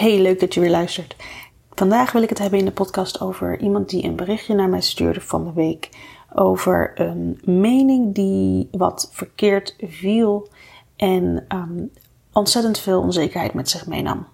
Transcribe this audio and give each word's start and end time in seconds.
Hey, 0.00 0.20
leuk 0.20 0.40
dat 0.40 0.54
je 0.54 0.60
weer 0.60 0.70
luistert. 0.70 1.16
Vandaag 1.74 2.12
wil 2.12 2.22
ik 2.22 2.28
het 2.28 2.38
hebben 2.38 2.58
in 2.58 2.64
de 2.64 2.70
podcast 2.70 3.20
over 3.20 3.60
iemand 3.60 3.88
die 3.88 4.04
een 4.04 4.16
berichtje 4.16 4.54
naar 4.54 4.68
mij 4.68 4.80
stuurde 4.80 5.20
van 5.20 5.44
de 5.44 5.52
week. 5.52 5.88
Over 6.34 6.92
een 6.94 7.40
mening 7.44 8.14
die 8.14 8.68
wat 8.70 9.08
verkeerd 9.12 9.76
viel 9.88 10.48
en 10.96 11.44
um, 11.48 11.90
ontzettend 12.32 12.78
veel 12.78 13.00
onzekerheid 13.00 13.54
met 13.54 13.68
zich 13.68 13.86
meenam. 13.86 14.26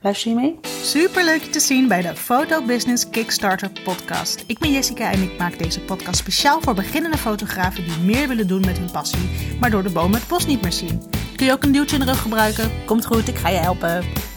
Luister 0.00 0.30
je 0.30 0.36
mee? 0.36 0.58
Super 0.82 1.24
leuk 1.24 1.42
je 1.42 1.50
te 1.50 1.60
zien 1.60 1.88
bij 1.88 2.02
de 2.02 2.16
Photo 2.16 2.64
Business 2.64 3.10
Kickstarter 3.10 3.70
podcast. 3.84 4.44
Ik 4.46 4.58
ben 4.58 4.72
Jessica 4.72 5.12
en 5.12 5.22
ik 5.22 5.38
maak 5.38 5.58
deze 5.58 5.80
podcast 5.80 6.18
speciaal 6.18 6.60
voor 6.60 6.74
beginnende 6.74 7.18
fotografen 7.18 7.84
die 7.84 7.98
meer 7.98 8.28
willen 8.28 8.46
doen 8.46 8.60
met 8.60 8.78
hun 8.78 8.90
passie, 8.90 9.56
maar 9.60 9.70
door 9.70 9.82
de 9.82 9.92
boom 9.92 10.12
het 10.12 10.28
bos 10.28 10.46
niet 10.46 10.62
meer 10.62 10.72
zien. 10.72 11.02
Kun 11.36 11.46
je 11.46 11.52
ook 11.52 11.62
een 11.62 11.72
duwtje 11.72 11.96
in 11.96 12.04
de 12.04 12.10
rug 12.10 12.22
gebruiken? 12.22 12.70
Komt 12.86 13.06
goed, 13.06 13.28
ik 13.28 13.36
ga 13.36 13.48
je 13.48 13.58
helpen. 13.58 14.31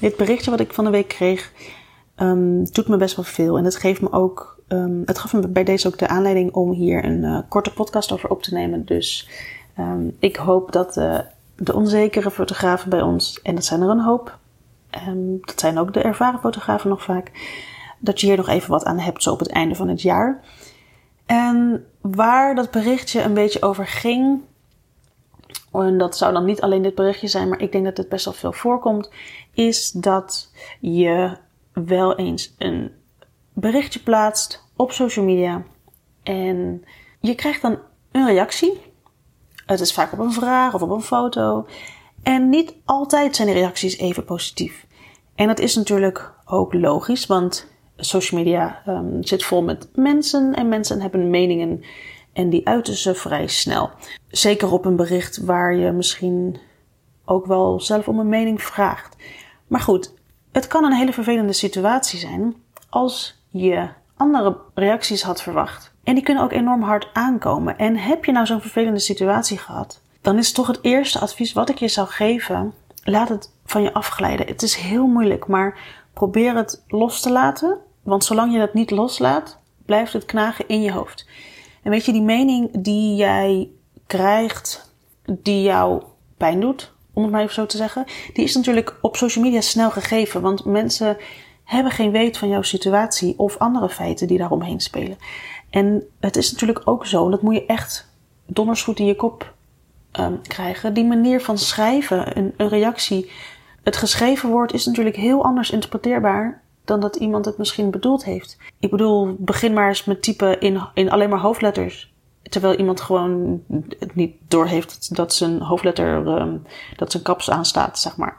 Dit 0.00 0.16
berichtje 0.16 0.50
wat 0.50 0.60
ik 0.60 0.72
van 0.72 0.84
de 0.84 0.90
week 0.90 1.08
kreeg, 1.08 1.52
um, 2.16 2.64
doet 2.72 2.88
me 2.88 2.96
best 2.96 3.16
wel 3.16 3.24
veel. 3.24 3.58
En 3.58 3.64
het 3.64 3.76
geeft 3.76 4.00
me 4.00 4.12
ook, 4.12 4.62
um, 4.68 5.02
het 5.04 5.18
gaf 5.18 5.32
me 5.32 5.48
bij 5.48 5.64
deze 5.64 5.86
ook 5.86 5.98
de 5.98 6.08
aanleiding 6.08 6.52
om 6.52 6.72
hier 6.72 7.04
een 7.04 7.22
uh, 7.22 7.38
korte 7.48 7.72
podcast 7.72 8.12
over 8.12 8.30
op 8.30 8.42
te 8.42 8.54
nemen. 8.54 8.84
Dus 8.84 9.28
um, 9.78 10.16
ik 10.18 10.36
hoop 10.36 10.72
dat 10.72 10.96
uh, 10.96 11.18
de 11.56 11.74
onzekere 11.74 12.30
fotografen 12.30 12.90
bij 12.90 13.02
ons, 13.02 13.42
en 13.42 13.54
dat 13.54 13.64
zijn 13.64 13.82
er 13.82 13.88
een 13.88 14.00
hoop, 14.00 14.38
dat 15.40 15.60
zijn 15.60 15.78
ook 15.78 15.92
de 15.92 16.02
ervaren 16.02 16.40
fotografen 16.40 16.90
nog 16.90 17.02
vaak, 17.02 17.30
dat 17.98 18.20
je 18.20 18.26
hier 18.26 18.36
nog 18.36 18.48
even 18.48 18.70
wat 18.70 18.84
aan 18.84 18.98
hebt 18.98 19.22
zo 19.22 19.32
op 19.32 19.38
het 19.38 19.50
einde 19.50 19.74
van 19.74 19.88
het 19.88 20.02
jaar. 20.02 20.40
En 21.26 21.86
waar 22.00 22.54
dat 22.54 22.70
berichtje 22.70 23.22
een 23.22 23.34
beetje 23.34 23.62
over 23.62 23.86
ging, 23.86 24.40
en 25.72 25.98
dat 25.98 26.16
zou 26.16 26.32
dan 26.32 26.44
niet 26.44 26.60
alleen 26.60 26.82
dit 26.82 26.94
berichtje 26.94 27.28
zijn, 27.28 27.48
maar 27.48 27.60
ik 27.60 27.72
denk 27.72 27.84
dat 27.84 27.96
het 27.96 28.08
best 28.08 28.24
wel 28.24 28.34
veel 28.34 28.52
voorkomt, 28.52 29.10
is 29.52 29.90
dat 29.90 30.52
je 30.80 31.36
wel 31.72 32.16
eens 32.16 32.54
een 32.58 32.92
berichtje 33.52 34.00
plaatst 34.00 34.64
op 34.76 34.92
social 34.92 35.24
media 35.24 35.62
en 36.22 36.84
je 37.20 37.34
krijgt 37.34 37.62
dan 37.62 37.78
een 38.12 38.26
reactie. 38.26 38.80
Het 39.66 39.80
is 39.80 39.92
vaak 39.92 40.12
op 40.12 40.18
een 40.18 40.32
vraag 40.32 40.74
of 40.74 40.82
op 40.82 40.90
een 40.90 41.02
foto. 41.02 41.66
En 42.22 42.48
niet 42.48 42.74
altijd 42.84 43.36
zijn 43.36 43.48
de 43.48 43.54
reacties 43.54 43.98
even 43.98 44.24
positief. 44.24 44.86
En 45.34 45.46
dat 45.46 45.58
is 45.58 45.76
natuurlijk 45.76 46.32
ook 46.44 46.72
logisch, 46.74 47.26
want 47.26 47.66
social 47.96 48.40
media 48.40 48.82
um, 48.88 49.22
zit 49.22 49.44
vol 49.44 49.62
met 49.62 49.88
mensen 49.94 50.54
en 50.54 50.68
mensen 50.68 51.00
hebben 51.00 51.30
meningen 51.30 51.84
en 52.38 52.50
die 52.50 52.66
uiten 52.66 52.94
ze 52.94 53.14
vrij 53.14 53.46
snel. 53.46 53.90
Zeker 54.28 54.72
op 54.72 54.84
een 54.84 54.96
bericht 54.96 55.44
waar 55.44 55.74
je 55.74 55.90
misschien 55.90 56.58
ook 57.24 57.46
wel 57.46 57.80
zelf 57.80 58.08
om 58.08 58.18
een 58.18 58.28
mening 58.28 58.62
vraagt. 58.62 59.16
Maar 59.66 59.80
goed, 59.80 60.14
het 60.52 60.66
kan 60.66 60.84
een 60.84 60.92
hele 60.92 61.12
vervelende 61.12 61.52
situatie 61.52 62.18
zijn 62.18 62.54
als 62.88 63.42
je 63.48 63.88
andere 64.16 64.56
reacties 64.74 65.22
had 65.22 65.42
verwacht. 65.42 65.92
En 66.04 66.14
die 66.14 66.22
kunnen 66.22 66.42
ook 66.42 66.52
enorm 66.52 66.82
hard 66.82 67.08
aankomen. 67.12 67.78
En 67.78 67.96
heb 67.96 68.24
je 68.24 68.32
nou 68.32 68.46
zo'n 68.46 68.60
vervelende 68.60 68.98
situatie 68.98 69.58
gehad, 69.58 70.00
dan 70.20 70.38
is 70.38 70.52
toch 70.52 70.66
het 70.66 70.78
eerste 70.82 71.18
advies 71.18 71.52
wat 71.52 71.68
ik 71.68 71.78
je 71.78 71.88
zou 71.88 72.08
geven: 72.08 72.74
laat 73.02 73.28
het 73.28 73.52
van 73.64 73.82
je 73.82 73.92
afglijden. 73.92 74.46
Het 74.46 74.62
is 74.62 74.74
heel 74.74 75.06
moeilijk, 75.06 75.46
maar 75.46 75.78
probeer 76.12 76.54
het 76.54 76.84
los 76.88 77.20
te 77.20 77.30
laten. 77.30 77.78
Want 78.02 78.24
zolang 78.24 78.52
je 78.52 78.58
dat 78.58 78.74
niet 78.74 78.90
loslaat, 78.90 79.58
blijft 79.86 80.12
het 80.12 80.24
knagen 80.24 80.68
in 80.68 80.82
je 80.82 80.92
hoofd. 80.92 81.26
En 81.88 81.94
weet 81.94 82.04
je, 82.04 82.12
die 82.12 82.22
mening 82.22 82.68
die 82.72 83.14
jij 83.14 83.68
krijgt, 84.06 84.94
die 85.24 85.62
jou 85.62 86.02
pijn 86.36 86.60
doet, 86.60 86.92
om 87.12 87.22
het 87.22 87.32
maar 87.32 87.40
even 87.40 87.54
zo 87.54 87.66
te 87.66 87.76
zeggen, 87.76 88.04
die 88.32 88.44
is 88.44 88.54
natuurlijk 88.54 88.98
op 89.00 89.16
social 89.16 89.44
media 89.44 89.60
snel 89.60 89.90
gegeven. 89.90 90.40
Want 90.40 90.64
mensen 90.64 91.16
hebben 91.64 91.92
geen 91.92 92.10
weet 92.10 92.38
van 92.38 92.48
jouw 92.48 92.62
situatie 92.62 93.34
of 93.38 93.56
andere 93.56 93.88
feiten 93.88 94.26
die 94.26 94.38
daaromheen 94.38 94.80
spelen. 94.80 95.18
En 95.70 96.02
het 96.20 96.36
is 96.36 96.52
natuurlijk 96.52 96.80
ook 96.84 97.06
zo, 97.06 97.30
dat 97.30 97.42
moet 97.42 97.54
je 97.54 97.66
echt 97.66 98.10
dondersgoed 98.46 98.98
in 98.98 99.06
je 99.06 99.16
kop 99.16 99.54
um, 100.20 100.42
krijgen. 100.42 100.94
Die 100.94 101.04
manier 101.04 101.40
van 101.40 101.58
schrijven, 101.58 102.38
een, 102.38 102.54
een 102.56 102.68
reactie. 102.68 103.30
Het 103.82 103.96
geschreven 103.96 104.50
woord 104.50 104.72
is 104.72 104.86
natuurlijk 104.86 105.16
heel 105.16 105.44
anders 105.44 105.70
interpreteerbaar 105.70 106.62
dan 106.88 107.00
dat 107.00 107.16
iemand 107.16 107.44
het 107.44 107.58
misschien 107.58 107.90
bedoeld 107.90 108.24
heeft. 108.24 108.56
Ik 108.78 108.90
bedoel, 108.90 109.36
begin 109.38 109.72
maar 109.72 109.88
eens 109.88 110.04
met 110.04 110.22
typen 110.22 110.60
in, 110.60 110.80
in 110.94 111.10
alleen 111.10 111.28
maar 111.28 111.40
hoofdletters. 111.40 112.12
Terwijl 112.42 112.78
iemand 112.78 113.00
gewoon 113.00 113.62
het 113.98 114.14
niet 114.14 114.34
doorheeft 114.48 115.16
dat 115.16 115.34
zijn 115.34 115.60
hoofdletter, 115.60 116.26
um, 116.26 116.62
dat 116.96 117.10
zijn 117.10 117.22
kaps 117.22 117.50
aanstaat, 117.50 117.98
zeg 117.98 118.16
maar. 118.16 118.36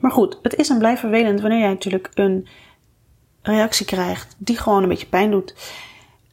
Maar 0.00 0.10
goed, 0.10 0.38
het 0.42 0.56
is 0.56 0.68
en 0.68 0.78
blijft 0.78 1.00
vervelend 1.00 1.40
wanneer 1.40 1.58
jij 1.58 1.68
natuurlijk 1.68 2.10
een 2.14 2.46
reactie 3.42 3.86
krijgt 3.86 4.36
die 4.38 4.58
gewoon 4.58 4.82
een 4.82 4.88
beetje 4.88 5.06
pijn 5.06 5.30
doet. 5.30 5.54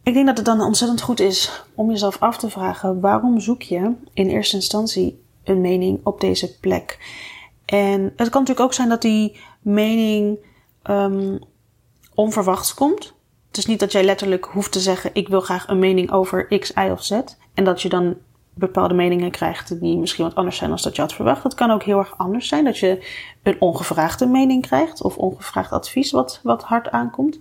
Ik 0.03 0.13
denk 0.13 0.25
dat 0.25 0.37
het 0.37 0.45
dan 0.45 0.61
ontzettend 0.61 1.01
goed 1.01 1.19
is 1.19 1.63
om 1.75 1.89
jezelf 1.89 2.19
af 2.19 2.37
te 2.37 2.49
vragen: 2.49 2.99
waarom 2.99 3.39
zoek 3.39 3.61
je 3.61 3.91
in 4.13 4.29
eerste 4.29 4.55
instantie 4.55 5.21
een 5.43 5.61
mening 5.61 5.99
op 6.03 6.21
deze 6.21 6.59
plek? 6.59 6.99
En 7.65 8.01
het 8.01 8.29
kan 8.29 8.41
natuurlijk 8.41 8.59
ook 8.59 8.73
zijn 8.73 8.89
dat 8.89 9.01
die 9.01 9.39
mening 9.61 10.37
um, 10.89 11.39
onverwachts 12.13 12.73
komt. 12.73 13.13
Het 13.47 13.57
is 13.57 13.65
niet 13.65 13.79
dat 13.79 13.91
jij 13.91 14.03
letterlijk 14.03 14.45
hoeft 14.45 14.71
te 14.71 14.79
zeggen: 14.79 15.09
ik 15.13 15.27
wil 15.27 15.41
graag 15.41 15.67
een 15.67 15.79
mening 15.79 16.11
over 16.11 16.59
X, 16.59 16.71
Y 16.75 16.89
of 16.91 17.03
Z. 17.03 17.11
En 17.53 17.63
dat 17.63 17.81
je 17.81 17.89
dan 17.89 18.17
bepaalde 18.53 18.93
meningen 18.93 19.31
krijgt 19.31 19.79
die 19.79 19.97
misschien 19.97 20.23
wat 20.25 20.35
anders 20.35 20.57
zijn 20.57 20.69
dan 20.69 20.79
dat 20.81 20.95
je 20.95 21.01
had 21.01 21.13
verwacht. 21.13 21.43
Het 21.43 21.53
kan 21.53 21.71
ook 21.71 21.83
heel 21.83 21.97
erg 21.97 22.17
anders 22.17 22.47
zijn 22.47 22.63
dat 22.63 22.77
je 22.77 23.07
een 23.43 23.61
ongevraagde 23.61 24.25
mening 24.25 24.61
krijgt 24.61 25.01
of 25.01 25.17
ongevraagd 25.17 25.71
advies 25.71 26.11
wat, 26.11 26.39
wat 26.43 26.63
hard 26.63 26.89
aankomt. 26.89 27.37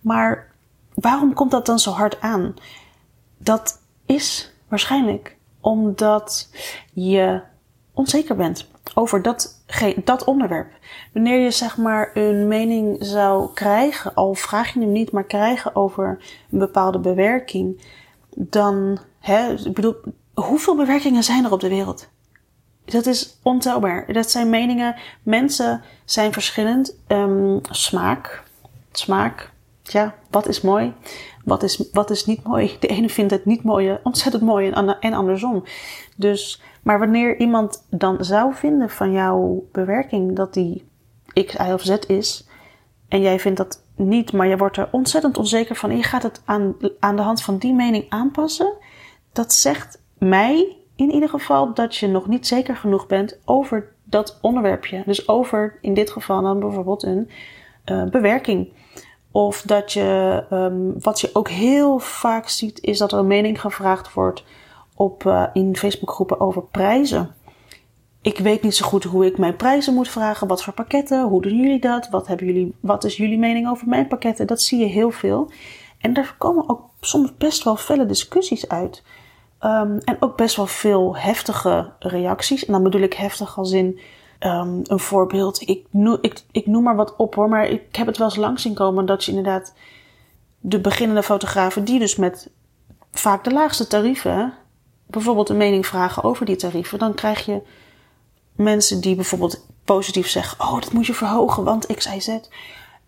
Maar 0.00 0.52
waarom 0.94 1.34
komt 1.34 1.50
dat 1.50 1.66
dan 1.66 1.78
zo 1.78 1.90
hard 1.90 2.20
aan? 2.20 2.54
Dat 3.38 3.80
is 4.06 4.52
waarschijnlijk 4.68 5.36
omdat 5.60 6.48
je 6.92 7.42
onzeker 7.94 8.36
bent 8.36 8.66
over 8.94 9.22
dat, 9.22 9.62
dat 10.04 10.24
onderwerp. 10.24 10.72
Wanneer 11.12 11.38
je 11.40 11.50
zeg 11.50 11.76
maar 11.76 12.10
een 12.14 12.48
mening 12.48 12.96
zou 13.00 13.52
krijgen, 13.54 14.14
al 14.14 14.34
vraag 14.34 14.72
je 14.72 14.80
hem 14.80 14.92
niet, 14.92 15.12
maar 15.12 15.24
krijgen 15.24 15.76
over 15.76 16.18
een 16.50 16.58
bepaalde 16.58 16.98
bewerking, 16.98 17.80
dan, 18.34 18.98
hè, 19.20 19.52
ik 19.52 19.74
bedoel, 19.74 19.94
hoeveel 20.34 20.76
bewerkingen 20.76 21.22
zijn 21.22 21.44
er 21.44 21.52
op 21.52 21.60
de 21.60 21.68
wereld? 21.68 22.08
Dat 22.84 23.06
is 23.06 23.38
ontelbaar. 23.42 24.12
Dat 24.12 24.30
zijn 24.30 24.50
meningen. 24.50 24.96
Mensen 25.22 25.82
zijn 26.04 26.32
verschillend. 26.32 26.96
Um, 27.08 27.60
smaak. 27.70 28.42
Smaak. 28.92 29.50
Ja, 29.82 30.14
wat 30.30 30.48
is 30.48 30.60
mooi? 30.60 30.94
Wat 31.44 31.62
is, 31.62 31.82
wat 31.92 32.10
is 32.10 32.26
niet 32.26 32.42
mooi? 32.42 32.76
De 32.80 32.86
ene 32.86 33.08
vindt 33.08 33.30
het 33.30 33.44
niet 33.44 33.62
mooi, 33.62 33.98
ontzettend 34.02 34.42
mooi 34.42 34.70
en, 34.70 34.98
en 35.00 35.12
andersom. 35.12 35.64
Dus, 36.16 36.62
maar 36.82 36.98
wanneer 36.98 37.38
iemand 37.38 37.86
dan 37.90 38.24
zou 38.24 38.54
vinden 38.54 38.90
van 38.90 39.12
jouw 39.12 39.68
bewerking 39.72 40.36
dat 40.36 40.54
die 40.54 40.88
X, 41.32 41.54
Y 41.54 41.72
of 41.72 41.82
Z 41.82 41.96
is, 42.06 42.48
en 43.08 43.20
jij 43.20 43.40
vindt 43.40 43.58
dat 43.58 43.84
niet, 43.96 44.32
maar 44.32 44.46
je 44.46 44.56
wordt 44.56 44.76
er 44.76 44.88
ontzettend 44.90 45.38
onzeker 45.38 45.76
van 45.76 45.96
je 45.96 46.02
gaat 46.02 46.22
het 46.22 46.42
aan, 46.44 46.74
aan 46.98 47.16
de 47.16 47.22
hand 47.22 47.42
van 47.42 47.58
die 47.58 47.74
mening 47.74 48.04
aanpassen, 48.08 48.72
dat 49.32 49.52
zegt 49.52 50.02
mij 50.18 50.76
in 50.96 51.10
ieder 51.10 51.28
geval 51.28 51.74
dat 51.74 51.96
je 51.96 52.08
nog 52.08 52.26
niet 52.26 52.46
zeker 52.46 52.76
genoeg 52.76 53.06
bent 53.06 53.38
over 53.44 53.92
dat 54.04 54.38
onderwerpje. 54.40 55.02
Dus 55.06 55.28
over 55.28 55.78
in 55.80 55.94
dit 55.94 56.10
geval 56.10 56.42
dan 56.42 56.60
bijvoorbeeld 56.60 57.02
een 57.02 57.30
uh, 57.86 58.04
bewerking. 58.04 58.72
Of 59.30 59.62
dat 59.62 59.92
je, 59.92 60.44
um, 60.50 60.94
wat 61.00 61.20
je 61.20 61.30
ook 61.32 61.48
heel 61.48 61.98
vaak 61.98 62.48
ziet, 62.48 62.80
is 62.80 62.98
dat 62.98 63.12
er 63.12 63.18
een 63.18 63.26
mening 63.26 63.60
gevraagd 63.60 64.12
wordt 64.12 64.44
op, 64.94 65.24
uh, 65.24 65.46
in 65.52 65.76
Facebookgroepen 65.76 66.40
over 66.40 66.62
prijzen. 66.62 67.34
Ik 68.22 68.38
weet 68.38 68.62
niet 68.62 68.76
zo 68.76 68.86
goed 68.86 69.04
hoe 69.04 69.26
ik 69.26 69.38
mijn 69.38 69.56
prijzen 69.56 69.94
moet 69.94 70.08
vragen. 70.08 70.48
Wat 70.48 70.62
voor 70.62 70.72
pakketten? 70.72 71.28
Hoe 71.28 71.42
doen 71.42 71.56
jullie 71.56 71.80
dat? 71.80 72.08
Wat, 72.08 72.26
hebben 72.26 72.46
jullie, 72.46 72.74
wat 72.80 73.04
is 73.04 73.16
jullie 73.16 73.38
mening 73.38 73.68
over 73.68 73.88
mijn 73.88 74.08
pakketten? 74.08 74.46
Dat 74.46 74.62
zie 74.62 74.78
je 74.78 74.86
heel 74.86 75.10
veel. 75.10 75.50
En 75.98 76.12
daar 76.12 76.34
komen 76.38 76.68
ook 76.68 76.88
soms 77.00 77.36
best 77.36 77.64
wel 77.64 77.76
felle 77.76 78.06
discussies 78.06 78.68
uit. 78.68 79.02
Um, 79.60 79.98
en 79.98 80.16
ook 80.20 80.36
best 80.36 80.56
wel 80.56 80.66
veel 80.66 81.16
heftige 81.16 81.92
reacties. 81.98 82.64
En 82.64 82.72
dan 82.72 82.82
bedoel 82.82 83.00
ik 83.00 83.12
heftig 83.12 83.58
als 83.58 83.72
in 83.72 84.00
um, 84.40 84.80
een 84.84 84.98
voorbeeld. 84.98 85.68
Ik 85.68 85.86
ik, 86.20 86.42
ik 86.52 86.66
noem 86.66 86.82
maar 86.82 86.96
wat 86.96 87.16
op 87.16 87.34
hoor, 87.34 87.48
maar 87.48 87.68
ik 87.68 87.96
heb 87.96 88.06
het 88.06 88.18
wel 88.18 88.26
eens 88.26 88.36
langs 88.36 88.62
zien 88.62 88.74
komen 88.74 89.06
dat 89.06 89.24
je 89.24 89.30
inderdaad 89.30 89.74
de 90.60 90.80
beginnende 90.80 91.22
fotografen, 91.22 91.84
die 91.84 91.98
dus 91.98 92.16
met 92.16 92.50
vaak 93.12 93.44
de 93.44 93.52
laagste 93.52 93.86
tarieven, 93.86 94.52
bijvoorbeeld 95.12 95.48
een 95.48 95.56
mening 95.56 95.86
vragen 95.86 96.22
over 96.22 96.46
die 96.46 96.56
tarieven, 96.56 96.98
dan 96.98 97.14
krijg 97.14 97.44
je 97.44 97.62
mensen 98.56 99.00
die 99.00 99.14
bijvoorbeeld 99.14 99.66
positief 99.84 100.28
zeggen: 100.28 100.60
Oh, 100.60 100.80
dat 100.80 100.92
moet 100.92 101.06
je 101.06 101.14
verhogen, 101.14 101.64
want 101.64 101.86
X, 101.86 102.06
Y, 102.06 102.20
Z. 102.20 102.38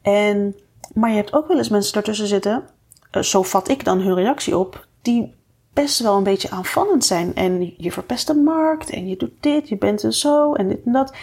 En, 0.02 0.56
maar 0.94 1.10
je 1.10 1.16
hebt 1.16 1.32
ook 1.32 1.48
wel 1.48 1.56
eens 1.56 1.68
mensen 1.68 1.92
daartussen 1.92 2.26
zitten, 2.26 2.68
uh, 3.12 3.22
zo 3.22 3.42
vat 3.42 3.68
ik 3.68 3.84
dan 3.84 4.00
hun 4.00 4.14
reactie 4.14 4.58
op, 4.58 4.86
die 5.02 5.34
best 5.72 5.98
wel 5.98 6.16
een 6.16 6.22
beetje 6.22 6.50
aanvallend 6.50 7.04
zijn. 7.04 7.34
En 7.34 7.74
je 7.76 7.92
verpest 7.92 8.26
de 8.26 8.34
markt 8.34 8.90
en 8.90 9.08
je 9.08 9.16
doet 9.16 9.32
dit, 9.40 9.68
je 9.68 9.76
bent 9.76 10.02
er 10.02 10.12
zo 10.12 10.54
en 10.54 10.68
dit 10.68 10.80
en 10.84 10.92
dat. 10.92 11.14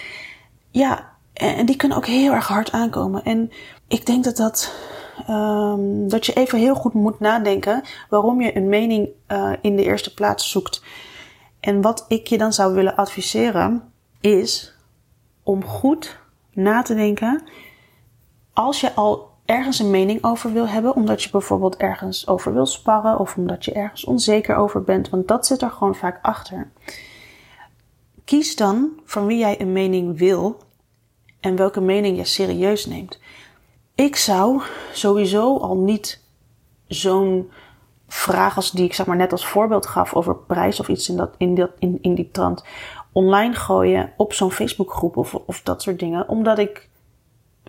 Ja, 0.70 1.10
en 1.34 1.66
die 1.66 1.76
kunnen 1.76 1.98
ook 1.98 2.06
heel 2.06 2.34
erg 2.34 2.48
hard 2.48 2.72
aankomen. 2.72 3.24
En 3.24 3.52
ik 3.88 4.06
denk 4.06 4.24
dat 4.24 4.38
dat, 4.38 4.74
um, 5.30 6.10
dat 6.10 6.26
je 6.26 6.34
even 6.34 6.60
heel 6.60 6.76
goed 6.76 6.94
moet 6.94 7.20
nadenken 7.20 7.82
waarom 8.10 8.42
je 8.42 8.56
een 8.56 8.70
mening 8.70 9.10
uh, 9.28 9.52
in 9.62 9.76
de 9.76 9.84
eerste 9.84 10.14
plaats 10.14 10.52
zoekt. 10.52 10.84
En 11.60 11.82
wat 11.82 12.06
ik 12.08 12.28
je 12.28 12.38
dan 12.38 12.54
zou 12.54 12.74
willen 12.74 12.96
adviseren 12.96 13.92
is 14.22 14.76
om 15.44 15.66
goed 15.66 16.20
na 16.54 16.82
te 16.82 16.96
denken 16.96 17.44
als 18.54 18.82
je 18.82 18.94
al 18.94 19.30
ergens 19.46 19.80
een 19.80 19.90
mening 19.90 20.24
over 20.24 20.54
wil 20.54 20.68
hebben, 20.68 20.96
omdat 20.96 21.24
je 21.24 21.30
bijvoorbeeld 21.30 21.78
ergens 21.78 22.28
over 22.28 22.54
wil 22.54 22.66
sparren 22.66 23.20
of 23.20 23.38
omdat 23.38 23.66
je 23.66 23.72
ergens 23.72 24.04
onzeker 24.04 24.56
over 24.56 24.84
bent, 24.84 25.10
want 25.10 25.28
dat 25.28 25.48
zit 25.48 25.62
er 25.62 25.70
gewoon 25.70 25.96
vaak 25.96 26.20
achter. 26.22 26.72
Kies 28.26 28.56
dan 28.56 28.90
van 29.06 29.26
wie 29.26 29.38
jij 29.38 29.62
een 29.62 29.72
mening 29.72 30.18
wil 30.18 30.58
en 31.40 31.56
welke 31.56 31.82
mening 31.82 32.18
je 32.18 32.26
serieus 32.26 32.86
neemt. 32.86 33.20
Ik 34.02 34.16
zou 34.16 34.62
sowieso 34.94 35.58
al 35.58 35.76
niet 35.76 36.22
zo'n 36.88 37.52
vraag 38.08 38.56
als 38.56 38.72
die 38.72 38.86
ik 38.86 38.94
zeg 38.94 39.06
maar 39.06 39.16
net 39.16 39.32
als 39.32 39.48
voorbeeld 39.48 39.86
gaf 39.86 40.14
over 40.14 40.36
prijs 40.36 40.80
of 40.80 40.88
iets 40.88 41.10
in, 41.10 41.18
dat, 41.18 41.34
in, 41.38 41.56
dat, 41.56 41.72
in, 41.80 41.98
in 42.02 42.16
die 42.16 42.32
trant 42.32 42.64
online 43.12 43.54
gooien 43.54 44.14
op 44.18 44.34
zo'n 44.34 44.52
Facebookgroep 44.52 45.18
of, 45.18 45.34
of 45.34 45.62
dat 45.62 45.82
soort 45.82 46.00
dingen. 46.00 46.30
Omdat 46.30 46.58
ik 46.58 46.90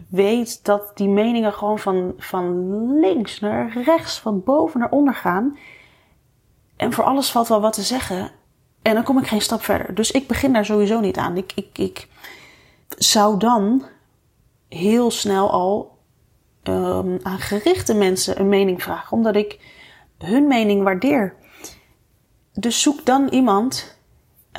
weet 0.09 0.65
dat 0.65 0.91
die 0.95 1.09
meningen 1.09 1.53
gewoon 1.53 1.79
van, 1.79 2.15
van 2.19 2.99
links 3.01 3.41
naar 3.41 3.83
rechts, 3.85 4.19
van 4.19 4.43
boven 4.43 4.81
naar 4.81 4.91
onder 4.91 5.15
gaan. 5.15 5.59
En 6.77 6.93
voor 6.93 7.05
alles 7.05 7.31
valt 7.31 7.49
wel 7.49 7.61
wat 7.61 7.73
te 7.73 7.83
zeggen. 7.83 8.31
En 8.83 8.95
dan 8.95 9.05
kom 9.05 9.19
ik 9.19 9.27
geen 9.27 9.41
stap 9.41 9.63
verder. 9.63 9.95
Dus 9.95 10.11
ik 10.11 10.27
begin 10.27 10.53
daar 10.53 10.65
sowieso 10.65 11.01
niet 11.01 11.17
aan. 11.17 11.37
Ik, 11.37 11.53
ik, 11.55 11.79
ik 11.79 12.09
zou 12.89 13.39
dan 13.39 13.83
heel 14.69 15.11
snel 15.11 15.51
al 15.51 15.92
um, 16.63 17.19
aan 17.23 17.39
gerichte 17.39 17.95
mensen 17.95 18.41
een 18.41 18.49
mening 18.49 18.83
vragen, 18.83 19.17
omdat 19.17 19.37
ik 19.37 19.59
hun 20.19 20.47
mening 20.47 20.83
waardeer. 20.83 21.35
Dus 22.53 22.83
zoek 22.83 23.05
dan 23.05 23.29
iemand 23.29 23.99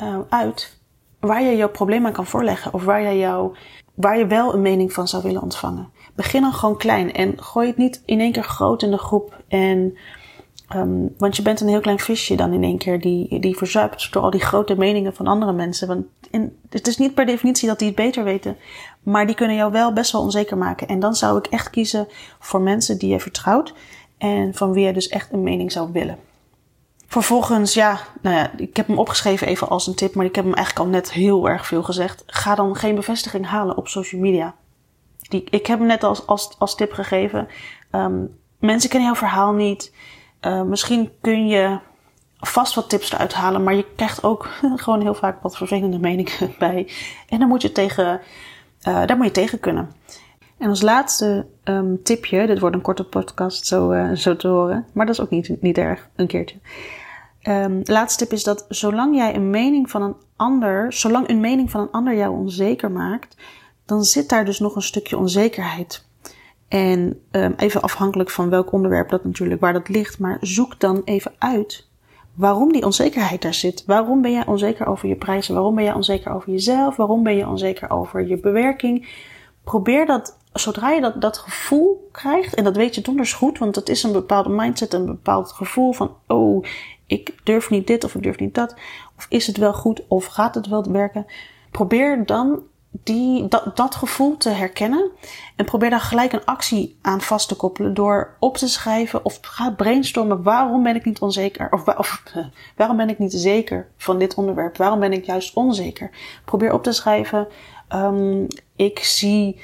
uh, 0.02 0.18
uit 0.28 0.78
waar 1.20 1.42
je 1.42 1.56
jouw 1.56 1.68
probleem 1.70 2.06
aan 2.06 2.12
kan 2.12 2.26
voorleggen 2.26 2.74
of 2.74 2.84
waar 2.84 3.02
je, 3.02 3.18
jou, 3.18 3.56
waar 3.94 4.18
je 4.18 4.26
wel 4.26 4.54
een 4.54 4.62
mening 4.62 4.92
van 4.92 5.08
zou 5.08 5.22
willen 5.22 5.42
ontvangen. 5.42 5.92
Begin 6.14 6.40
dan 6.40 6.52
gewoon 6.52 6.76
klein 6.76 7.12
en 7.12 7.42
gooi 7.42 7.66
het 7.66 7.76
niet 7.76 8.02
in 8.04 8.20
één 8.20 8.32
keer 8.32 8.44
groot 8.44 8.82
in 8.82 8.90
de 8.90 8.98
groep. 8.98 9.42
En, 9.48 9.96
um, 10.74 11.14
want 11.18 11.36
je 11.36 11.42
bent 11.42 11.60
een 11.60 11.68
heel 11.68 11.80
klein 11.80 11.98
visje 11.98 12.34
dan 12.34 12.52
in 12.52 12.62
één 12.62 12.78
keer 12.78 13.00
die, 13.00 13.40
die 13.40 13.56
verzuipt 13.56 14.12
door 14.12 14.22
al 14.22 14.30
die 14.30 14.40
grote 14.40 14.76
meningen 14.76 15.14
van 15.14 15.26
andere 15.26 15.52
mensen. 15.52 15.88
Want 15.88 16.04
in, 16.30 16.56
het 16.70 16.86
is 16.86 16.96
niet 16.96 17.14
per 17.14 17.26
definitie 17.26 17.68
dat 17.68 17.78
die 17.78 17.88
het 17.88 17.96
beter 17.96 18.24
weten, 18.24 18.56
maar 19.02 19.26
die 19.26 19.34
kunnen 19.34 19.56
jou 19.56 19.72
wel 19.72 19.92
best 19.92 20.12
wel 20.12 20.22
onzeker 20.22 20.58
maken. 20.58 20.88
En 20.88 21.00
dan 21.00 21.14
zou 21.14 21.38
ik 21.38 21.46
echt 21.46 21.70
kiezen 21.70 22.08
voor 22.38 22.60
mensen 22.60 22.98
die 22.98 23.10
je 23.10 23.20
vertrouwt 23.20 23.74
en 24.18 24.54
van 24.54 24.72
wie 24.72 24.86
je 24.86 24.92
dus 24.92 25.08
echt 25.08 25.32
een 25.32 25.42
mening 25.42 25.72
zou 25.72 25.92
willen. 25.92 26.18
Vervolgens, 27.06 27.74
ja, 27.74 28.00
nou 28.20 28.36
ja, 28.36 28.50
ik 28.56 28.76
heb 28.76 28.86
hem 28.86 28.98
opgeschreven 28.98 29.46
even 29.46 29.68
als 29.68 29.86
een 29.86 29.94
tip, 29.94 30.14
maar 30.14 30.26
ik 30.26 30.34
heb 30.34 30.44
hem 30.44 30.54
eigenlijk 30.54 30.86
al 30.86 30.92
net 30.92 31.12
heel 31.12 31.48
erg 31.48 31.66
veel 31.66 31.82
gezegd. 31.82 32.22
Ga 32.26 32.54
dan 32.54 32.76
geen 32.76 32.94
bevestiging 32.94 33.46
halen 33.46 33.76
op 33.76 33.88
social 33.88 34.20
media. 34.20 34.54
Die, 35.28 35.44
ik 35.50 35.66
heb 35.66 35.78
hem 35.78 35.86
net 35.86 36.04
als, 36.04 36.26
als, 36.26 36.54
als 36.58 36.74
tip 36.74 36.92
gegeven. 36.92 37.48
Um, 37.92 38.38
mensen 38.58 38.90
kennen 38.90 39.08
jouw 39.08 39.18
verhaal 39.18 39.52
niet. 39.52 39.92
Uh, 40.46 40.62
misschien 40.62 41.10
kun 41.20 41.46
je 41.46 41.78
vast 42.38 42.74
wat 42.74 42.88
tips 42.88 43.12
eruit 43.12 43.32
halen, 43.32 43.62
maar 43.62 43.74
je 43.74 43.86
krijgt 43.96 44.22
ook 44.24 44.48
gewoon 44.82 45.00
heel 45.00 45.14
vaak 45.14 45.42
wat 45.42 45.56
vervelende 45.56 45.98
meningen 45.98 46.54
bij. 46.58 46.88
En 47.28 47.38
dan 47.38 47.48
moet 47.48 47.62
je 47.62 47.72
tegen, 47.72 48.20
uh, 48.88 49.06
daar 49.06 49.16
moet 49.16 49.26
je 49.26 49.32
tegen 49.32 49.60
kunnen. 49.60 49.90
En 50.58 50.68
als 50.68 50.82
laatste 50.82 51.46
um, 51.64 52.02
tipje, 52.02 52.46
dit 52.46 52.58
wordt 52.58 52.76
een 52.76 52.82
korte 52.82 53.04
podcast 53.04 53.66
zo, 53.66 53.92
uh, 53.92 54.12
zo 54.12 54.36
te 54.36 54.48
horen, 54.48 54.86
maar 54.92 55.06
dat 55.06 55.14
is 55.14 55.20
ook 55.20 55.30
niet, 55.30 55.62
niet 55.62 55.78
erg, 55.78 56.08
een 56.16 56.26
keertje. 56.26 56.56
Um, 57.48 57.80
laatste 57.84 58.24
tip 58.24 58.32
is 58.32 58.44
dat 58.44 58.66
zolang 58.68 59.16
jij 59.16 59.34
een 59.34 59.50
mening 59.50 59.90
van 59.90 60.02
een 60.02 60.16
ander, 60.36 60.92
zolang 60.92 61.28
een 61.28 61.40
mening 61.40 61.70
van 61.70 61.80
een 61.80 61.90
ander 61.90 62.16
jou 62.16 62.36
onzeker 62.36 62.90
maakt, 62.90 63.36
dan 63.84 64.04
zit 64.04 64.28
daar 64.28 64.44
dus 64.44 64.58
nog 64.58 64.76
een 64.76 64.82
stukje 64.82 65.18
onzekerheid. 65.18 66.06
En 66.74 67.20
um, 67.30 67.54
even 67.56 67.82
afhankelijk 67.82 68.30
van 68.30 68.50
welk 68.50 68.72
onderwerp 68.72 69.08
dat 69.08 69.24
natuurlijk, 69.24 69.60
waar 69.60 69.72
dat 69.72 69.88
ligt, 69.88 70.18
maar 70.18 70.36
zoek 70.40 70.80
dan 70.80 71.02
even 71.04 71.32
uit 71.38 71.88
waarom 72.34 72.72
die 72.72 72.84
onzekerheid 72.84 73.42
daar 73.42 73.54
zit. 73.54 73.84
Waarom 73.86 74.22
ben 74.22 74.32
jij 74.32 74.46
onzeker 74.46 74.86
over 74.86 75.08
je 75.08 75.16
prijzen? 75.16 75.54
Waarom 75.54 75.74
ben 75.74 75.84
jij 75.84 75.94
onzeker 75.94 76.32
over 76.32 76.50
jezelf? 76.50 76.96
Waarom 76.96 77.22
ben 77.22 77.36
je 77.36 77.48
onzeker 77.48 77.90
over 77.90 78.26
je 78.26 78.38
bewerking? 78.38 79.08
Probeer 79.64 80.06
dat 80.06 80.38
zodra 80.52 80.90
je 80.90 81.00
dat, 81.00 81.20
dat 81.20 81.38
gevoel 81.38 82.08
krijgt, 82.12 82.54
en 82.54 82.64
dat 82.64 82.76
weet 82.76 82.94
je 82.94 83.00
donders 83.00 83.32
goed, 83.32 83.58
want 83.58 83.74
het 83.74 83.88
is 83.88 84.02
een 84.02 84.12
bepaalde 84.12 84.48
mindset, 84.48 84.92
een 84.92 85.06
bepaald 85.06 85.52
gevoel 85.52 85.92
van, 85.92 86.16
oh, 86.26 86.64
ik 87.06 87.34
durf 87.44 87.70
niet 87.70 87.86
dit 87.86 88.04
of 88.04 88.14
ik 88.14 88.22
durf 88.22 88.38
niet 88.38 88.54
dat, 88.54 88.74
of 89.16 89.26
is 89.28 89.46
het 89.46 89.56
wel 89.56 89.72
goed 89.72 90.02
of 90.08 90.26
gaat 90.26 90.54
het 90.54 90.66
wel 90.66 90.92
werken, 90.92 91.26
probeer 91.70 92.26
dan 92.26 92.62
die, 93.02 93.48
dat, 93.48 93.76
dat 93.76 93.94
gevoel 93.94 94.36
te 94.36 94.48
herkennen 94.48 95.10
en 95.56 95.64
probeer 95.64 95.90
daar 95.90 96.00
gelijk 96.00 96.32
een 96.32 96.44
actie 96.44 96.98
aan 97.02 97.20
vast 97.20 97.48
te 97.48 97.56
koppelen 97.56 97.94
door 97.94 98.36
op 98.38 98.56
te 98.56 98.68
schrijven 98.68 99.24
of 99.24 99.38
ga 99.40 99.70
brainstormen 99.70 100.42
waarom 100.42 100.82
ben 100.82 100.96
ik 100.96 101.04
niet 101.04 101.18
onzeker 101.18 101.68
of, 101.70 102.22
waarom 102.76 102.96
ben 102.96 103.08
ik 103.08 103.18
niet 103.18 103.32
zeker 103.32 103.88
van 103.96 104.18
dit 104.18 104.34
onderwerp, 104.34 104.76
waarom 104.76 105.00
ben 105.00 105.12
ik 105.12 105.24
juist 105.24 105.54
onzeker. 105.54 106.10
Probeer 106.44 106.72
op 106.72 106.82
te 106.82 106.92
schrijven, 106.92 107.48
um, 107.94 108.46
ik 108.76 108.98
zie 108.98 109.60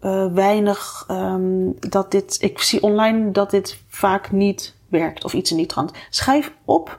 uh, 0.00 0.26
weinig 0.32 1.06
um, 1.10 1.76
dat 1.80 2.10
dit. 2.10 2.36
Ik 2.40 2.60
zie 2.60 2.82
online 2.82 3.30
dat 3.30 3.50
dit 3.50 3.82
vaak 3.88 4.32
niet 4.32 4.74
werkt 4.88 5.24
of 5.24 5.32
iets 5.32 5.50
in 5.50 5.56
die 5.56 5.66
trant. 5.66 5.92
Schrijf 6.10 6.52
op. 6.64 6.98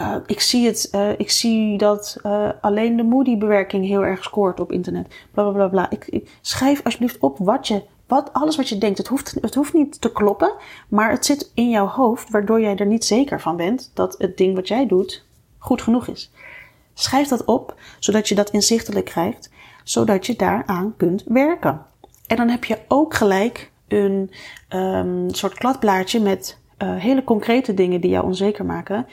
Uh, 0.00 0.16
ik 0.26 0.40
zie 0.40 0.66
het. 0.66 0.88
Uh, 0.94 1.18
ik 1.18 1.30
zie 1.30 1.78
dat 1.78 2.16
alleen 2.60 2.96
de 2.96 3.02
Moody-bewerking 3.02 3.86
heel 3.86 4.04
erg 4.04 4.24
scoort 4.24 4.60
op 4.60 4.72
internet. 4.72 5.06
Bla 5.30 5.42
bla 5.42 5.52
bla 5.52 5.68
bla. 5.68 5.90
Ik, 5.90 6.04
ik, 6.06 6.38
schrijf 6.40 6.84
alsjeblieft 6.84 7.18
op 7.18 7.38
wat 7.38 7.68
je. 7.68 7.82
Wat, 8.06 8.32
alles 8.32 8.56
wat 8.56 8.68
je 8.68 8.78
denkt. 8.78 8.98
Het 8.98 9.08
hoeft, 9.08 9.36
het 9.40 9.54
hoeft 9.54 9.72
niet 9.72 10.00
te 10.00 10.12
kloppen, 10.12 10.52
maar 10.88 11.10
het 11.10 11.24
zit 11.26 11.50
in 11.54 11.70
jouw 11.70 11.86
hoofd, 11.86 12.30
waardoor 12.30 12.60
jij 12.60 12.76
er 12.76 12.86
niet 12.86 13.04
zeker 13.04 13.40
van 13.40 13.56
bent 13.56 13.90
dat 13.94 14.14
het 14.18 14.36
ding 14.36 14.54
wat 14.54 14.68
jij 14.68 14.86
doet 14.86 15.24
goed 15.58 15.82
genoeg 15.82 16.06
is. 16.06 16.32
Schrijf 16.94 17.28
dat 17.28 17.44
op, 17.44 17.74
zodat 17.98 18.28
je 18.28 18.34
dat 18.34 18.50
inzichtelijk 18.50 19.04
krijgt, 19.04 19.50
zodat 19.84 20.26
je 20.26 20.36
daaraan 20.36 20.94
kunt 20.96 21.24
werken. 21.26 21.86
En 22.26 22.36
dan 22.36 22.48
heb 22.48 22.64
je 22.64 22.78
ook 22.88 23.14
gelijk 23.14 23.70
een 23.88 24.30
um, 24.68 25.34
soort 25.34 25.54
kladblaadje 25.54 26.20
met 26.20 26.58
hele 26.84 27.24
concrete 27.24 27.74
dingen 27.74 28.00
die 28.00 28.10
jou 28.10 28.24
onzeker 28.24 28.64
maken. 28.64 29.06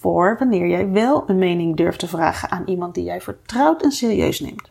Voor 0.00 0.36
wanneer 0.38 0.66
jij 0.68 0.90
wel 0.90 1.24
een 1.26 1.38
mening 1.38 1.76
durft 1.76 1.98
te 1.98 2.08
vragen 2.08 2.50
aan 2.50 2.62
iemand 2.66 2.94
die 2.94 3.04
jij 3.04 3.20
vertrouwt 3.20 3.82
en 3.82 3.90
serieus 3.90 4.40
neemt. 4.40 4.70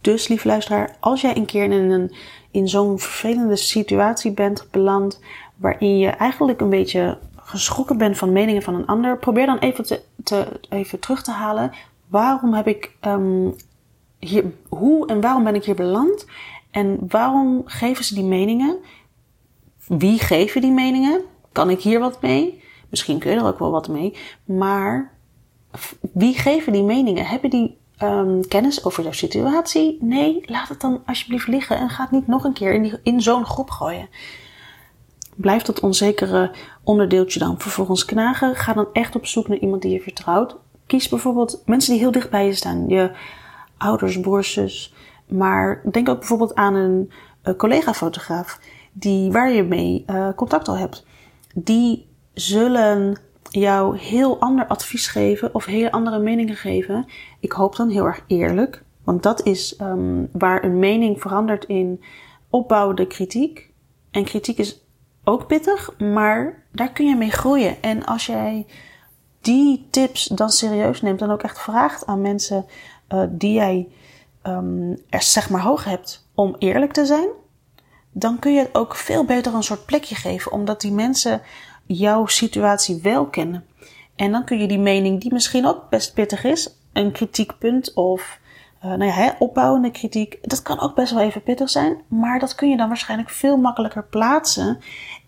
Dus, 0.00 0.28
lief 0.28 0.44
luisteraar, 0.44 0.96
als 1.00 1.20
jij 1.20 1.36
een 1.36 1.46
keer 1.46 1.64
in, 1.64 1.72
een, 1.72 2.12
in 2.50 2.68
zo'n 2.68 2.98
vervelende 2.98 3.56
situatie 3.56 4.32
bent 4.32 4.66
beland, 4.70 5.20
waarin 5.56 5.98
je 5.98 6.08
eigenlijk 6.08 6.60
een 6.60 6.68
beetje 6.68 7.18
geschrokken 7.36 7.98
bent 7.98 8.18
van 8.18 8.32
meningen 8.32 8.62
van 8.62 8.74
een 8.74 8.86
ander, 8.86 9.18
probeer 9.18 9.46
dan 9.46 9.58
even, 9.58 10.02
te, 10.24 10.60
even 10.68 10.98
terug 10.98 11.22
te 11.22 11.30
halen. 11.30 11.72
Waarom 12.06 12.54
heb 12.54 12.66
ik 12.66 12.96
um, 13.06 13.54
hier, 14.18 14.44
hoe 14.68 15.06
en 15.06 15.20
waarom 15.20 15.44
ben 15.44 15.54
ik 15.54 15.64
hier 15.64 15.74
beland? 15.74 16.26
En 16.70 16.98
waarom 17.08 17.62
geven 17.64 18.04
ze 18.04 18.14
die 18.14 18.24
meningen? 18.24 18.76
Wie 19.86 20.18
geven 20.18 20.60
die 20.60 20.72
meningen? 20.72 21.20
Kan 21.52 21.70
ik 21.70 21.80
hier 21.80 22.00
wat 22.00 22.22
mee? 22.22 22.62
Misschien 22.90 23.18
kun 23.18 23.30
je 23.30 23.36
er 23.36 23.46
ook 23.46 23.58
wel 23.58 23.70
wat 23.70 23.88
mee. 23.88 24.16
Maar 24.44 25.12
wie 26.12 26.34
geven 26.34 26.72
die 26.72 26.82
meningen? 26.82 27.26
Hebben 27.26 27.50
die 27.50 27.78
um, 28.02 28.48
kennis 28.48 28.84
over 28.84 29.02
jouw 29.02 29.12
situatie? 29.12 29.98
Nee, 30.00 30.42
laat 30.46 30.68
het 30.68 30.80
dan 30.80 31.02
alsjeblieft 31.06 31.46
liggen 31.46 31.78
en 31.78 31.90
ga 31.90 32.02
het 32.02 32.10
niet 32.10 32.26
nog 32.26 32.44
een 32.44 32.52
keer 32.52 32.74
in, 32.74 32.98
in 33.02 33.22
zo'n 33.22 33.46
groep 33.46 33.70
gooien. 33.70 34.08
Blijf 35.34 35.62
dat 35.62 35.80
onzekere 35.80 36.54
onderdeeltje 36.84 37.38
dan 37.38 37.60
vervolgens 37.60 38.04
knagen. 38.04 38.56
Ga 38.56 38.72
dan 38.72 38.88
echt 38.92 39.16
op 39.16 39.26
zoek 39.26 39.48
naar 39.48 39.58
iemand 39.58 39.82
die 39.82 39.92
je 39.92 40.00
vertrouwt. 40.00 40.56
Kies 40.86 41.08
bijvoorbeeld 41.08 41.62
mensen 41.66 41.92
die 41.92 42.00
heel 42.00 42.10
dicht 42.10 42.30
bij 42.30 42.46
je 42.46 42.54
staan. 42.54 42.88
Je 42.88 43.10
ouders, 43.76 44.20
broers, 44.20 44.52
zus, 44.52 44.94
maar 45.28 45.82
denk 45.90 46.08
ook 46.08 46.18
bijvoorbeeld 46.18 46.54
aan 46.54 46.74
een 46.74 47.10
uh, 47.44 47.54
collega-fotograaf 47.54 48.60
die, 48.92 49.32
waar 49.32 49.52
je 49.52 49.62
mee 49.62 50.04
uh, 50.06 50.28
contact 50.36 50.68
al 50.68 50.76
hebt. 50.76 51.06
Die 51.54 52.06
zullen 52.40 53.16
jou 53.50 53.98
heel 53.98 54.40
ander 54.40 54.66
advies 54.66 55.06
geven 55.06 55.54
of 55.54 55.64
hele 55.64 55.92
andere 55.92 56.18
meningen 56.18 56.56
geven. 56.56 57.06
Ik 57.40 57.52
hoop 57.52 57.76
dan 57.76 57.88
heel 57.88 58.04
erg 58.04 58.24
eerlijk, 58.26 58.82
want 59.04 59.22
dat 59.22 59.46
is 59.46 59.80
um, 59.80 60.28
waar 60.32 60.64
een 60.64 60.78
mening 60.78 61.20
verandert 61.20 61.64
in 61.64 62.02
opbouwende 62.50 63.06
kritiek. 63.06 63.70
En 64.10 64.24
kritiek 64.24 64.58
is 64.58 64.84
ook 65.24 65.46
pittig, 65.46 65.98
maar 65.98 66.66
daar 66.72 66.92
kun 66.92 67.06
je 67.06 67.16
mee 67.16 67.30
groeien. 67.30 67.82
En 67.82 68.04
als 68.04 68.26
jij 68.26 68.66
die 69.40 69.86
tips 69.90 70.24
dan 70.24 70.50
serieus 70.50 71.02
neemt 71.02 71.22
en 71.22 71.30
ook 71.30 71.42
echt 71.42 71.60
vraagt 71.60 72.06
aan 72.06 72.20
mensen 72.20 72.66
uh, 73.08 73.22
die 73.30 73.52
jij 73.52 73.88
um, 74.42 74.96
er 75.08 75.22
zeg 75.22 75.50
maar 75.50 75.62
hoog 75.62 75.84
hebt 75.84 76.28
om 76.34 76.56
eerlijk 76.58 76.92
te 76.92 77.06
zijn, 77.06 77.28
dan 78.12 78.38
kun 78.38 78.52
je 78.52 78.58
het 78.60 78.74
ook 78.74 78.94
veel 78.94 79.24
beter 79.24 79.54
een 79.54 79.62
soort 79.62 79.86
plekje 79.86 80.14
geven, 80.14 80.52
omdat 80.52 80.80
die 80.80 80.92
mensen 80.92 81.42
jouw 81.92 82.26
situatie 82.26 83.00
wel 83.02 83.26
kennen. 83.26 83.64
En 84.16 84.32
dan 84.32 84.44
kun 84.44 84.58
je 84.58 84.68
die 84.68 84.78
mening, 84.78 85.20
die 85.20 85.32
misschien 85.32 85.66
ook 85.66 85.88
best 85.88 86.14
pittig 86.14 86.44
is, 86.44 86.76
een 86.92 87.12
kritiekpunt 87.12 87.94
of 87.94 88.38
uh, 88.84 88.90
nou 88.90 89.04
ja, 89.04 89.10
hè, 89.10 89.30
opbouwende 89.38 89.90
kritiek, 89.90 90.38
dat 90.42 90.62
kan 90.62 90.80
ook 90.80 90.94
best 90.94 91.12
wel 91.12 91.22
even 91.22 91.42
pittig 91.42 91.70
zijn, 91.70 92.00
maar 92.08 92.38
dat 92.38 92.54
kun 92.54 92.68
je 92.70 92.76
dan 92.76 92.88
waarschijnlijk 92.88 93.30
veel 93.30 93.56
makkelijker 93.56 94.04
plaatsen 94.04 94.78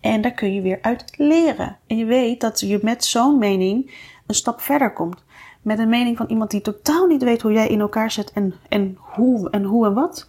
en 0.01 0.21
daar 0.21 0.31
kun 0.31 0.53
je 0.53 0.61
weer 0.61 0.79
uit 0.81 1.13
leren. 1.17 1.77
En 1.87 1.97
je 1.97 2.05
weet 2.05 2.41
dat 2.41 2.59
je 2.59 2.79
met 2.81 3.05
zo'n 3.05 3.37
mening 3.37 3.91
een 4.27 4.35
stap 4.35 4.61
verder 4.61 4.93
komt. 4.93 5.23
Met 5.61 5.79
een 5.79 5.89
mening 5.89 6.17
van 6.17 6.27
iemand 6.27 6.51
die 6.51 6.61
totaal 6.61 7.05
niet 7.05 7.23
weet 7.23 7.41
hoe 7.41 7.51
jij 7.51 7.67
in 7.67 7.79
elkaar 7.79 8.11
zit 8.11 8.31
en, 8.31 8.53
en 8.69 8.97
hoe 8.99 9.49
en 9.49 9.63
hoe 9.63 9.85
en 9.85 9.93
wat. 9.93 10.27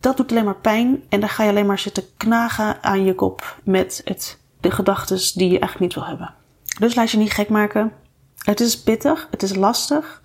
Dat 0.00 0.16
doet 0.16 0.30
alleen 0.30 0.44
maar 0.44 0.56
pijn 0.56 1.02
en 1.08 1.20
dan 1.20 1.28
ga 1.28 1.42
je 1.42 1.50
alleen 1.50 1.66
maar 1.66 1.78
zitten 1.78 2.04
knagen 2.16 2.82
aan 2.82 3.04
je 3.04 3.14
kop 3.14 3.60
met 3.64 4.00
het, 4.04 4.39
de 4.60 4.70
gedachten 4.70 5.16
die 5.16 5.50
je 5.50 5.58
eigenlijk 5.58 5.80
niet 5.80 5.94
wil 5.94 6.06
hebben. 6.06 6.34
Dus 6.78 6.94
laat 6.94 7.10
je 7.10 7.18
niet 7.18 7.32
gek 7.32 7.48
maken. 7.48 7.92
Het 8.38 8.60
is 8.60 8.82
pittig, 8.82 9.28
het 9.30 9.42
is 9.42 9.54
lastig, 9.54 10.22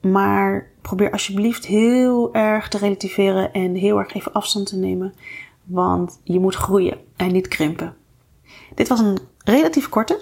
maar 0.00 0.70
probeer 0.82 1.10
alsjeblieft 1.10 1.66
heel 1.66 2.34
erg 2.34 2.68
te 2.68 2.78
relativeren 2.78 3.52
en 3.52 3.74
heel 3.74 3.98
erg 3.98 4.14
even 4.14 4.32
afstand 4.32 4.66
te 4.66 4.76
nemen. 4.76 5.14
Want 5.64 6.20
je 6.24 6.40
moet 6.40 6.54
groeien 6.54 6.98
en 7.16 7.32
niet 7.32 7.48
krimpen. 7.48 7.94
Dit 8.74 8.88
was 8.88 9.00
een 9.00 9.18
relatief 9.44 9.88
korte. 9.88 10.20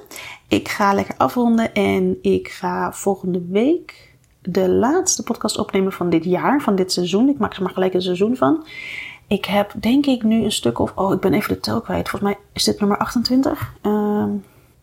Ik 0.48 0.68
ga 0.68 0.92
lekker 0.92 1.14
afronden 1.16 1.74
en 1.74 2.18
ik 2.22 2.48
ga 2.48 2.92
volgende 2.92 3.42
week 3.48 4.14
de 4.40 4.68
laatste 4.68 5.22
podcast 5.22 5.58
opnemen 5.58 5.92
van 5.92 6.10
dit 6.10 6.24
jaar, 6.24 6.62
van 6.62 6.76
dit 6.76 6.92
seizoen. 6.92 7.28
Ik 7.28 7.38
maak 7.38 7.54
er 7.54 7.62
maar 7.62 7.72
gelijk 7.72 7.94
een 7.94 8.02
seizoen 8.02 8.36
van. 8.36 8.66
Ik 9.26 9.44
heb 9.44 9.72
denk 9.76 10.06
ik 10.06 10.22
nu 10.22 10.44
een 10.44 10.52
stuk 10.52 10.78
of, 10.78 10.92
oh 10.94 11.12
ik 11.12 11.20
ben 11.20 11.34
even 11.34 11.54
de 11.54 11.60
tel 11.60 11.80
kwijt. 11.80 12.08
Volgens 12.08 12.32
mij 12.32 12.40
is 12.52 12.64
dit 12.64 12.80
nummer 12.80 12.98
28. 12.98 13.74
Uh, 13.82 14.24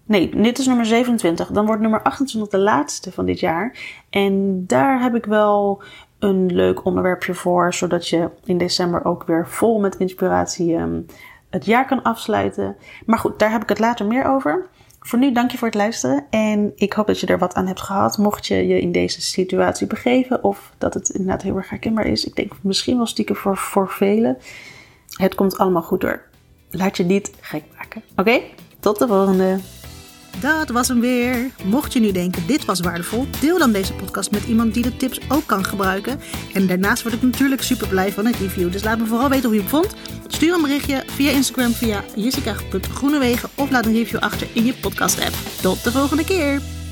nee, 0.06 0.36
dit 0.36 0.58
is 0.58 0.68
nummer 0.68 0.86
27. 0.86 1.48
Dan 1.48 1.66
wordt 1.66 1.82
nummer 1.82 2.02
28 2.02 2.52
de 2.52 2.58
laatste 2.58 3.12
van 3.12 3.26
dit 3.26 3.40
jaar. 3.40 3.78
En 4.10 4.64
daar 4.68 5.02
heb 5.02 5.16
ik 5.16 5.26
wel 5.26 5.84
een 6.20 6.54
leuk 6.54 6.86
onderwerpje 6.86 7.34
voor, 7.34 7.74
zodat 7.74 8.08
je 8.08 8.30
in 8.44 8.58
december 8.58 9.06
ook 9.06 9.24
weer 9.24 9.48
vol 9.48 9.80
met 9.80 9.96
inspiratie 9.96 10.76
um, 10.76 11.06
het 11.50 11.66
jaar 11.66 11.86
kan 11.86 12.04
afsluiten. 12.04 12.76
Maar 13.06 13.20
goed, 13.20 13.40
daar 13.40 13.52
heb 13.52 13.62
ik 13.62 13.70
het 13.70 13.80
later 13.80 14.06
meer 14.06 14.26
over. 14.26 14.68
Voor 15.04 15.20
nu 15.20 15.32
dank 15.32 15.52
je 15.52 15.58
voor 15.58 15.68
het 15.68 15.78
luisteren 15.78 16.26
en 16.30 16.72
ik 16.76 16.94
hoop 16.94 17.08
dat 17.08 17.20
je 17.20 17.28
er 17.28 17.38
wat 17.38 17.54
aan 17.54 17.68
hebt 17.68 17.82
gehad. 17.82 18.18
Mocht 18.18 18.48
je 18.48 18.68
je 18.68 18.82
in 18.82 18.92
deze 18.92 19.22
situatie 19.22 19.88
begeven 19.88 20.44
of 20.44 20.72
dat 20.78 20.94
het 20.94 21.10
inderdaad 21.10 21.42
heel 21.42 21.56
erg 21.58 21.70
herkenbaar 21.70 22.06
is. 22.06 22.26
Ik 22.26 22.36
denk 22.36 22.52
misschien 22.62 22.98
wel 22.98 23.06
stiekem 23.06 23.36
voor, 23.36 23.58
voor 23.58 23.90
velen. 23.90 24.38
Het 25.10 25.36
komt 25.36 25.58
allemaal 25.58 25.82
goed 25.82 26.02
door. 26.02 26.22
Laat 26.70 26.98
je 26.98 27.04
niet 27.04 27.32
gek 27.40 27.64
maken. 27.78 28.02
Oké, 28.16 28.42
tot 28.80 29.00
de 29.00 29.08
volgende. 29.08 29.60
Dat 30.40 30.70
was 30.70 30.88
hem 30.88 31.00
weer. 31.00 31.52
Mocht 31.64 31.94
je 31.94 32.00
nu 32.00 32.12
denken 32.12 32.48
dit 32.48 32.66
was 32.66 32.80
waardevol, 32.80 33.28
deel 33.40 33.58
dan 33.58 33.72
deze 33.72 33.94
podcast 33.94 34.32
met 34.32 34.44
iemand 34.44 34.74
die 34.74 34.84
de 34.84 34.98
tips 34.98 35.20
ook 35.30 35.46
kan 35.46 35.66
gebruiken. 35.66 36.20
En 36.54 36.68
daarnaast 36.68 37.04
word 37.04 37.16
ik 37.16 37.22
natuurlijk 37.22 37.62
super 37.62 37.88
blij 37.88 38.12
van 38.12 38.26
een 38.26 38.36
review. 38.40 38.72
Dus 38.72 38.84
laat 38.84 38.98
me 38.98 39.06
vooral 39.06 39.30
weten 39.30 39.46
hoe 39.46 39.54
je 39.54 39.60
hem 39.60 39.70
vond. 39.70 39.96
Stuur 40.28 40.54
een 40.54 40.62
berichtje 40.62 41.04
via 41.08 41.32
Instagram 41.32 41.72
via 41.72 42.04
jessica.groenewegen 42.16 43.50
of 43.56 43.72
laat 43.72 43.86
een 43.86 43.94
review 43.94 44.20
achter 44.20 44.48
in 44.54 44.66
je 44.66 44.74
podcast 44.74 45.22
app. 45.22 45.36
Tot 45.62 45.84
de 45.84 45.92
volgende 45.92 46.24
keer. 46.24 46.83